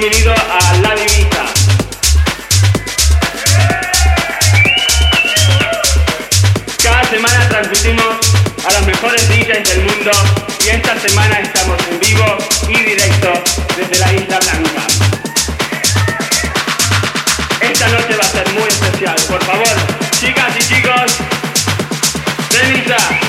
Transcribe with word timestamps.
bienvenido 0.00 0.32
a 0.32 0.76
La 0.78 0.94
Divisa. 0.94 1.44
Cada 6.82 7.04
semana 7.04 7.48
transmitimos 7.50 8.16
a 8.66 8.72
los 8.72 8.86
mejores 8.86 9.28
DJs 9.28 9.68
del 9.68 9.84
mundo 9.84 10.10
y 10.64 10.68
esta 10.70 10.98
semana 11.00 11.40
estamos 11.40 11.78
en 11.90 12.00
vivo 12.00 12.38
y 12.68 12.78
directo 12.82 13.32
desde 13.76 13.98
la 13.98 14.12
Isla 14.14 14.38
Blanca. 14.38 14.86
Esta 17.60 17.88
noche 17.88 18.16
va 18.16 18.24
a 18.24 18.32
ser 18.32 18.48
muy 18.54 18.68
especial, 18.68 19.16
por 19.28 19.44
favor, 19.44 19.76
chicas 20.18 20.54
y 20.56 20.74
chicos, 20.74 21.12
de 22.52 23.19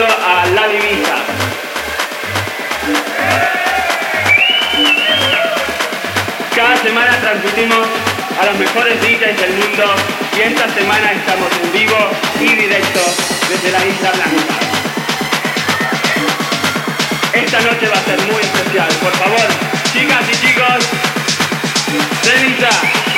a 0.00 0.46
La 0.54 0.68
Divisa. 0.68 1.16
Cada 6.56 6.76
semana 6.78 7.20
transmitimos 7.20 7.86
a 8.40 8.46
los 8.46 8.58
mejores 8.58 8.98
DJs 9.02 9.36
del 9.38 9.52
mundo 9.52 9.94
y 10.34 10.40
esta 10.40 10.68
semana 10.72 11.12
estamos 11.12 11.48
en 11.62 11.72
vivo 11.72 12.10
y 12.40 12.54
directo 12.54 13.00
desde 13.50 13.70
la 13.70 13.86
Isla 13.86 14.12
Blanca. 14.12 14.54
Esta 17.34 17.60
noche 17.60 17.86
va 17.88 17.98
a 17.98 18.04
ser 18.04 18.18
muy 18.32 18.40
especial, 18.40 18.88
por 19.02 19.12
favor, 19.12 19.46
chicas 19.92 20.24
y 20.32 20.46
chicos, 20.46 20.88
denisa. 22.24 23.11